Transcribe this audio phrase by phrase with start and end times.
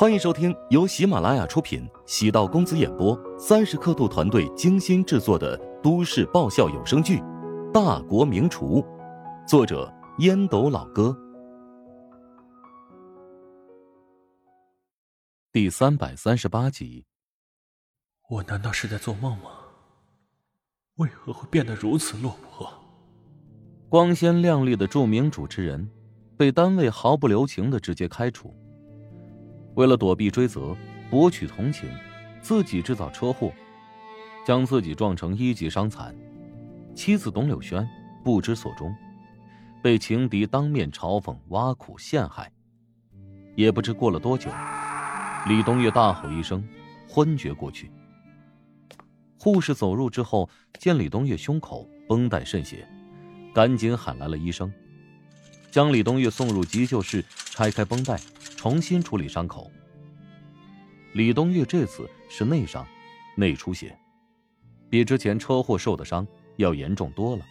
[0.00, 7.18] 欢迎收听由喜马拉雅出品、喜道公子演播、三十刻度团队精心制作的都市爆笑有声剧
[7.70, 8.80] 《大国名厨》，
[9.46, 11.14] 作者烟斗老哥，
[15.52, 17.04] 第三百三十八集。
[18.30, 19.50] 我难道是在做梦吗？
[20.94, 22.66] 为何会变得如此落魄？
[23.90, 25.90] 光鲜亮丽的著名主持人，
[26.38, 28.56] 被单位毫不留情的直接开除。
[29.80, 30.76] 为了躲避追责、
[31.08, 31.88] 博取同情，
[32.42, 33.50] 自己制造车祸，
[34.46, 36.14] 将自己撞成一级伤残。
[36.94, 37.88] 妻子董柳轩
[38.22, 38.94] 不知所终，
[39.82, 42.52] 被情敌当面嘲讽、挖苦、陷害。
[43.56, 44.50] 也不知过了多久，
[45.46, 46.62] 李东岳大吼一声，
[47.08, 47.90] 昏厥过去。
[49.38, 52.86] 护士走入之后，见李东岳胸口绷带渗血，
[53.54, 54.70] 赶紧喊来了医生，
[55.70, 58.20] 将李东岳送入急救室，拆开绷带。
[58.60, 59.72] 重新处理伤口。
[61.14, 62.86] 李东月这次是内伤，
[63.34, 63.98] 内出血，
[64.90, 67.46] 比之前车祸受的伤要严重多了。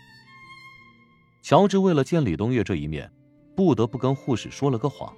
[1.42, 3.12] 乔治为了见李东月这一面，
[3.56, 5.12] 不得不跟护士说了个谎，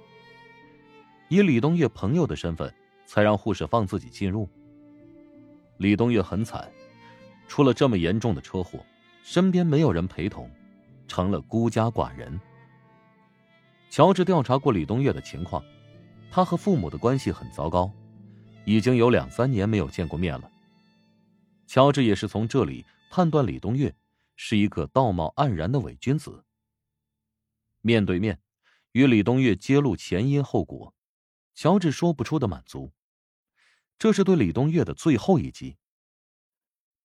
[1.28, 4.48] 以李东月朋友的身份，才让护士放自己进入。
[5.76, 6.72] 李东月很惨，
[7.46, 8.82] 出了这么严重的车祸，
[9.22, 10.50] 身边没有人陪同，
[11.06, 12.40] 成了孤家寡人。
[13.90, 15.62] 乔治调查过李东月的情况。
[16.34, 17.92] 他和父母的关系很糟糕，
[18.64, 20.50] 已经有两三年没有见过面了。
[21.66, 23.94] 乔治也是从这里判断李东岳
[24.34, 26.42] 是一个道貌岸然的伪君子。
[27.82, 28.40] 面对面
[28.92, 30.94] 与李东岳揭露前因后果，
[31.54, 32.94] 乔治说不出的满足。
[33.98, 35.76] 这是对李东岳的最后一击。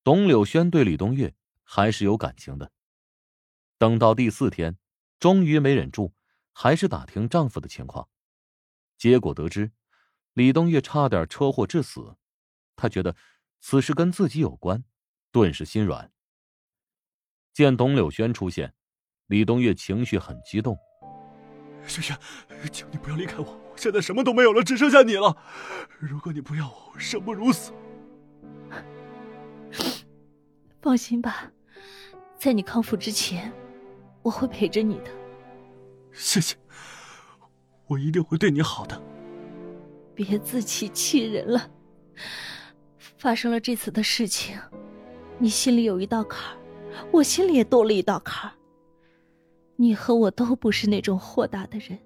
[0.06, 2.72] 董柳轩对李东岳还是有感情的。
[3.78, 4.78] 等到第四天，
[5.20, 6.14] 终于没忍住，
[6.54, 8.08] 还是打听丈夫的情况。
[8.98, 9.72] 结果得知，
[10.34, 12.16] 李东月差点车祸致死，
[12.76, 13.16] 他觉得
[13.60, 14.84] 此事跟自己有关，
[15.32, 16.12] 顿时心软。
[17.54, 18.74] 见董柳轩出现，
[19.28, 20.78] 李东月情绪很激动
[21.88, 22.18] ：“轩轩，
[22.72, 25.36] 求你不要离开我，我现在什么都没有了，只剩下你了。
[26.00, 27.72] 如果你不要我，我生不如死。
[30.82, 31.52] 放心吧，
[32.40, 33.52] 在你康复之前，
[34.22, 35.12] 我会陪着你的。
[36.14, 36.56] 谢谢。”
[37.88, 39.02] 我一定会对你好的。
[40.14, 41.70] 别自欺欺人了。
[43.18, 44.60] 发生了这次的事情，
[45.40, 46.58] 你心里有一道坎儿，
[47.12, 48.54] 我心里也多了一道坎儿。
[49.76, 51.98] 你和我都不是那种豁达的人。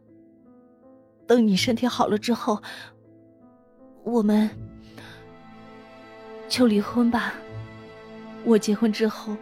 [1.27, 2.61] 等你身体好了之后，
[4.03, 4.49] 我们
[6.49, 7.33] 就离婚吧。
[8.43, 9.35] 我结婚之后，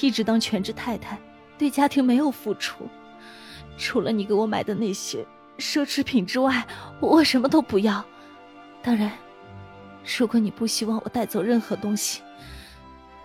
[0.00, 1.18] 一直当全职太太，
[1.56, 2.86] 对家庭没有付出，
[3.78, 5.26] 除了你给我买的那些。
[5.60, 6.66] 奢侈品之外，
[6.98, 8.04] 我什么都不要。
[8.82, 9.12] 当然，
[10.18, 12.22] 如果你不希望我带走任何东西，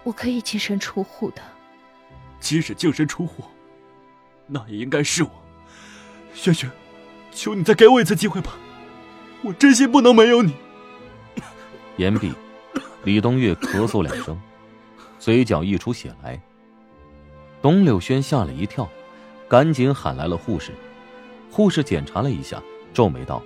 [0.04, 1.42] 我可以净身出户的。
[2.40, 3.44] 即使净身出户，
[4.46, 5.30] 那也应该是我。
[6.34, 6.70] 轩轩，
[7.32, 8.52] 求你再给我一次机会吧，
[9.42, 10.54] 我真心不能没有你。
[11.98, 12.34] 言毕，
[13.06, 14.40] 李东月咳嗽两声，
[15.18, 16.40] 嘴角溢出血来。
[17.62, 18.88] 董柳轩吓了一跳，
[19.48, 20.72] 赶紧喊来了护士。
[21.56, 22.62] 护士检查了一下，
[22.94, 23.42] 皱眉道：“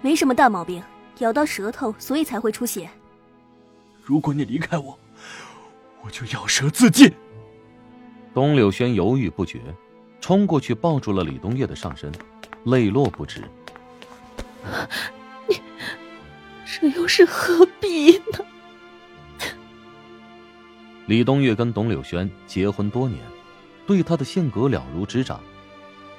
[0.00, 0.82] 没什么大毛病，
[1.18, 2.88] 咬到舌头，所以才会出血。
[4.02, 4.98] 如果你离开我，
[6.00, 7.12] 我就咬舌自尽。”
[8.32, 9.60] 董柳轩犹豫不决，
[10.22, 12.10] 冲过去抱住了李东月的上身，
[12.64, 13.44] 泪落不止。
[15.48, 15.60] 你
[16.64, 18.38] 这又是何必呢？
[21.04, 23.20] 李东月跟董柳轩结婚多年，
[23.86, 25.38] 对他的性格了如指掌。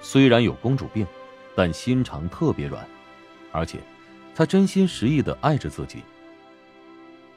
[0.03, 1.07] 虽然有公主病，
[1.55, 2.85] 但心肠特别软，
[3.53, 3.79] 而且
[4.35, 6.03] 他真心实意的爱着自己。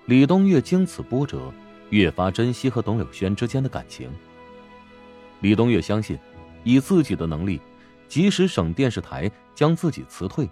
[0.07, 1.53] 李东岳经此波折，
[1.91, 4.11] 越发珍惜和董柳轩之间的感情。
[5.43, 6.19] 李东岳相信，
[6.65, 7.61] 以自己的能力，
[8.09, 10.51] 即使省电视台将自己辞退，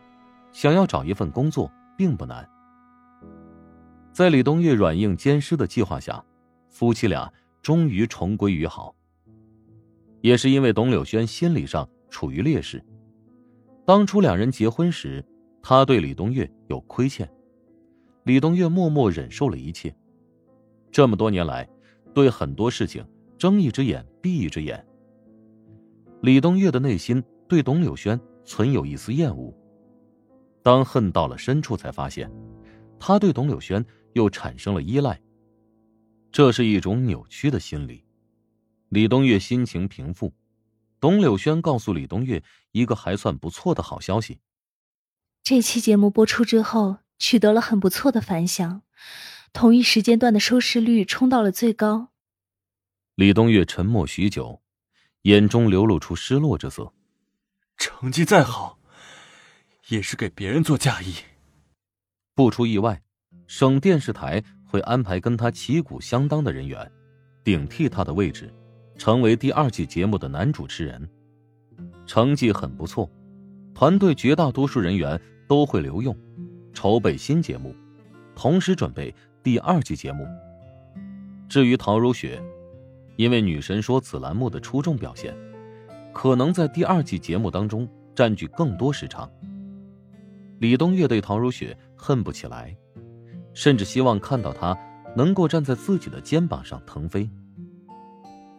[0.52, 2.49] 想要找一份工作并不难。
[4.12, 6.25] 在李东岳软硬兼施的计划下，
[6.70, 8.94] 夫妻俩终于重归于好。
[10.20, 11.88] 也是因为董柳轩心理上。
[12.14, 12.81] 处于劣势。
[13.84, 15.22] 当初两人结婚时，
[15.61, 17.28] 他对李东月有亏欠，
[18.22, 19.93] 李东月默默忍受了一切。
[20.93, 21.69] 这么多年来，
[22.14, 23.05] 对很多事情
[23.37, 24.87] 睁一只眼闭一只眼。
[26.22, 29.52] 李东月的内心对董柳轩存有一丝厌恶，
[30.62, 32.31] 当恨到了深处，才发现
[32.96, 35.20] 他对董柳轩又产生了依赖。
[36.31, 38.05] 这是一种扭曲的心理。
[38.90, 40.32] 李东月心情平复。
[41.04, 42.42] 董柳轩告诉李东月
[42.72, 44.40] 一个还算不错的好消息：
[45.42, 48.80] 这期节目播出之后，取得了很不错的反响，
[49.52, 52.08] 同一时间段的收视率冲到了最高。
[53.16, 54.62] 李东月沉默许久，
[55.24, 56.94] 眼中流露出失落之色。
[57.76, 58.78] 成绩再好，
[59.88, 61.16] 也是给别人做嫁衣。
[62.34, 63.02] 不出意外，
[63.46, 66.90] 省电视台会安排跟他旗鼓相当的人员，
[67.44, 68.50] 顶替他的位置，
[68.96, 71.08] 成为第二季节目的男主持人。
[72.06, 73.11] 成绩很不错，
[73.75, 76.17] 团队绝大多数人员都会留用，
[76.73, 77.75] 筹备新节目，
[78.35, 80.26] 同时准备第二季节目。
[81.49, 82.43] 至于陶如雪，
[83.17, 85.35] 因为女神说此栏目的出众表现，
[86.12, 89.31] 可能在第二季节目当中占据更多时长。
[90.58, 92.76] 李东岳对陶如雪恨不起来，
[93.52, 94.76] 甚至希望看到她
[95.17, 97.29] 能够站在自己的肩膀上腾飞。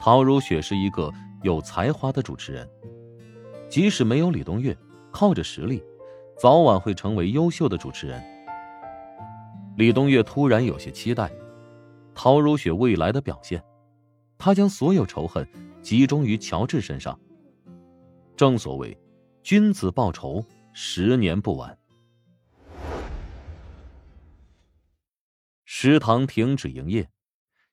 [0.06, 1.12] 陶如雪是一个
[1.42, 2.70] 有才华的主持人。
[3.68, 4.78] 即使没有李东岳，
[5.12, 5.84] 靠着实力，
[6.38, 8.24] 早晚会成为优秀的主持人。
[9.78, 11.32] 李东岳突然有些期待
[12.14, 13.64] 陶如雪未来的表现，
[14.38, 15.44] 他将所有仇恨
[15.82, 17.20] 集中于乔治身上。
[18.38, 18.96] 正所谓，
[19.42, 21.76] 君子报仇，十年不晚。
[25.66, 27.10] 食堂停止营业，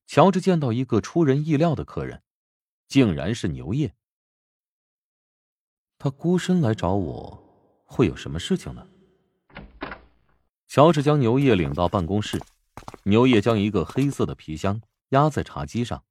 [0.06, 2.22] 乔治见到一个出人意料的客人，
[2.88, 3.94] 竟然是牛叶。
[5.98, 7.42] 他孤身来找我，
[7.84, 8.86] 会有什么事情呢？
[10.68, 12.42] 乔治将牛叶领到办公室，
[13.04, 16.02] 牛叶将一个黑色的皮箱压在茶几上。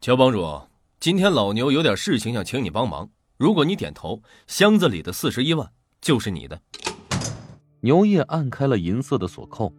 [0.00, 0.68] 乔帮主，
[1.00, 6.62] 今天老牛有点事情想请你帮忙，如果你点头，箱子里的四十一万就是你的。
[7.80, 9.74] 牛叶按开了银色的锁扣，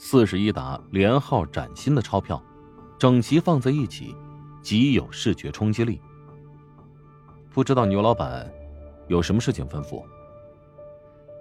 [0.00, 2.40] 四十一沓连号崭新的钞票，
[3.00, 4.14] 整齐放在一起，
[4.62, 6.00] 极有视觉冲击力。
[7.50, 8.48] 不知道牛老板
[9.08, 10.04] 有什么事情吩咐？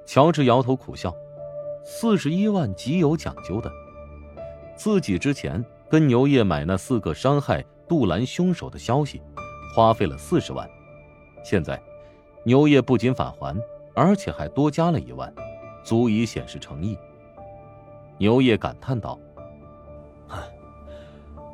[0.08, 1.14] 乔治摇头苦笑，
[1.86, 3.72] 四十一万极有讲究的。
[4.76, 9.22] 自己之前跟牛业买那四个伤害杜兰凶手的消息，
[9.76, 10.68] 花费了四十万，
[11.44, 11.80] 现在
[12.44, 13.56] 牛业不仅返还，
[13.94, 15.32] 而且还多加了一万，
[15.84, 16.98] 足以显示诚意。
[18.18, 19.20] 牛爷感叹道：“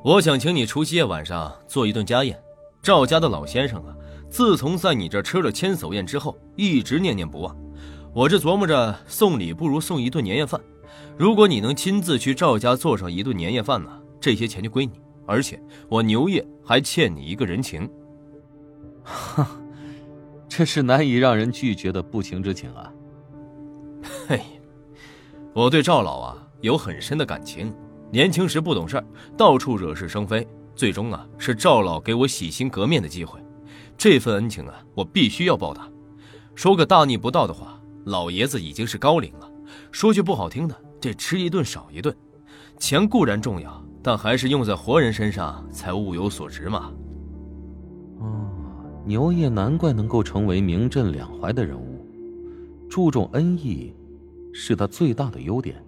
[0.03, 2.41] 我想请你除夕夜晚上做一顿家宴，
[2.81, 3.95] 赵家的老先生啊。”
[4.29, 7.55] 自从在你这吃了千叟宴之后，一直念念不忘。
[8.15, 10.59] 我这琢磨着送礼不如送一顿年夜饭。
[11.15, 14.93] 如果你能亲自去赵家做上一顿年夜饭呢，这些钱就归你，
[15.27, 17.87] 而且我牛爷还欠你一个人情。
[19.03, 19.47] 哈，
[20.49, 22.91] 这是难以让人拒绝的不情之请啊！
[24.27, 24.41] 嘿，
[25.53, 27.71] 我对赵老啊有很深的感情。
[28.09, 29.03] 年轻时不懂事
[29.37, 33.37] 到处惹是生非，最终啊是赵老给我洗心革面的机会。
[33.97, 35.89] 这份恩情啊，我必须要报答。
[36.55, 39.51] 说个大逆不道的话，老爷子已经是高龄了。
[39.91, 42.15] 说句不好听的，这吃一顿少一顿。
[42.77, 46.93] 钱固然重要，但还是用在活人身上才物有所值嘛。
[48.19, 48.49] 哦，
[49.05, 52.07] 牛爷难怪能够成为名震两淮的人物，
[52.89, 53.93] 注重恩义，
[54.53, 55.83] 是他最大的优点。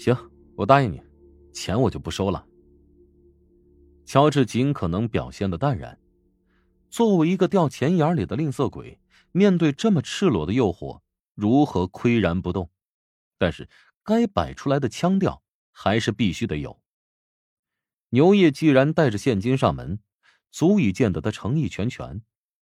[0.00, 0.16] 行，
[0.56, 0.98] 我答应你，
[1.52, 2.46] 钱我就不收了。
[4.06, 6.00] 乔治尽可能表现的淡然。
[6.88, 8.98] 作为一个掉钱眼里的吝啬鬼，
[9.30, 11.02] 面对这么赤裸的诱惑，
[11.34, 12.70] 如何岿然不动？
[13.36, 13.68] 但是
[14.02, 16.80] 该摆出来的腔调还是必须得有。
[18.08, 20.00] 牛业既然带着现金上门，
[20.50, 22.22] 足以见得他诚意全全。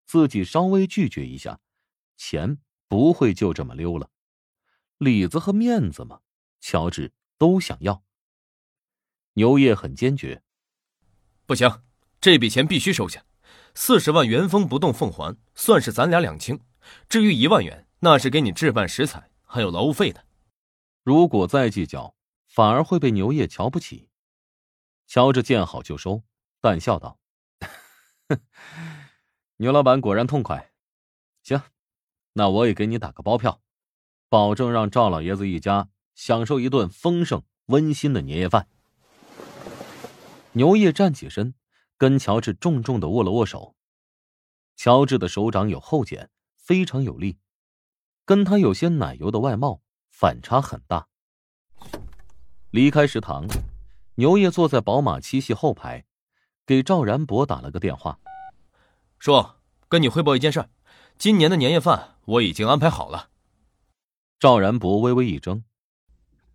[0.05, 1.59] 自己稍微拒绝一下，
[2.17, 4.11] 钱不会就这么溜了。
[4.99, 6.19] 里子和面子嘛，
[6.61, 8.03] 乔治都想要。
[9.33, 10.41] 牛业很坚决，
[11.45, 11.83] 不行，
[12.21, 13.25] 这笔钱必须收下。
[13.73, 16.61] 四十万原封不动奉还，算是咱俩两清。
[17.09, 20.25] 至于一万元，那是给你置办食材还有劳务费的。
[21.03, 22.15] 如果再计较，
[22.47, 24.09] 反而会被牛业瞧不起。
[25.07, 26.23] 乔治见好就收，
[26.61, 27.19] 淡笑道
[29.57, 30.71] ：“牛老板果然痛快。
[31.43, 31.61] 行，
[32.33, 33.61] 那我也给你打个包票，
[34.29, 38.67] 保证让赵老爷子一家享受一顿丰盛温馨的年夜饭。”
[40.53, 41.53] 牛业站起身。
[41.97, 43.73] 跟乔治重重的握了握手，
[44.75, 47.37] 乔治的手掌有厚茧，非常有力，
[48.25, 49.79] 跟他有些奶油的外貌
[50.09, 51.07] 反差很大。
[52.69, 53.47] 离开食堂，
[54.15, 56.03] 牛业坐在宝马七系后排，
[56.65, 58.19] 给赵然博打了个电话，
[59.17, 60.67] 说：“跟你汇报一件事，
[61.17, 63.29] 今年的年夜饭我已经安排好了。”
[64.37, 65.63] 赵然博微微一怔，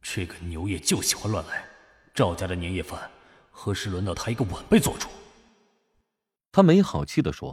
[0.03, 1.69] 这个牛爷就喜欢乱来，
[2.15, 3.11] 赵家的年夜饭
[3.51, 5.09] 何时轮到他一个晚辈做主？
[6.51, 7.49] 他没好气的说：“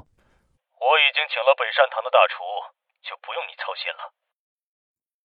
[0.73, 2.39] 我已经请了北善堂的大厨，
[3.03, 4.13] 就不用你操心了。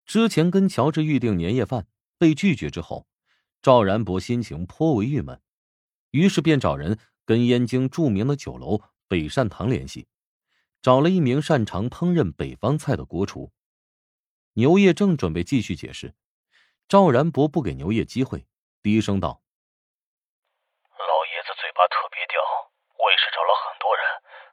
[0.06, 3.08] 之前跟乔治预定年夜饭被拒绝之后，
[3.62, 5.42] 赵然博心情颇为郁闷，
[6.12, 10.08] 于是便找人跟燕京著名的酒楼北善堂联系，
[10.82, 13.52] 找了一名擅长烹饪北方菜的国厨。
[14.54, 16.14] 牛爷正准备继续解释，
[16.88, 18.46] 赵然博不给牛业机会，
[18.84, 19.42] 低声道
[20.94, 22.38] ：“老爷子嘴巴特别刁，
[23.02, 24.06] 我也是找了很多人，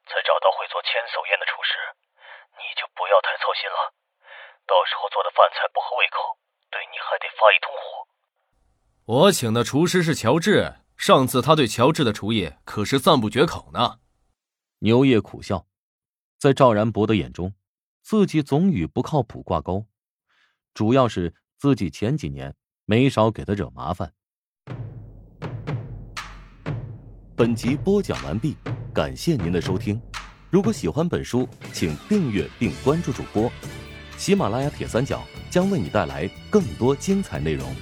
[0.09, 1.77] 才找到会做千叟宴的厨师。
[2.57, 3.93] 你就不要太操心了，
[4.65, 6.41] 到时候做的饭菜不合胃口，
[6.73, 8.09] 对你还得发一通火。
[9.05, 14.01] 我请的厨师是乔治，上次他对乔治的厨艺可是赞不绝口呢。”
[14.81, 15.67] 牛业苦笑，
[16.39, 17.53] 在赵然博的眼中，
[18.01, 19.85] 自己总与不靠谱挂钩。
[20.73, 22.52] 主要是自己前几年
[22.87, 24.12] 没少给他惹麻烦。
[27.37, 28.57] 本集播讲完毕，
[28.92, 30.02] 感谢您的收听。
[30.50, 33.49] 如果喜欢本书，请订阅并关注主播。
[34.19, 37.73] 喜马拉雅铁三角将为你带来更多精彩内容。